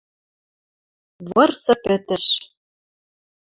Вырсы 1.33 1.73
пӹтӹш. 1.83 2.25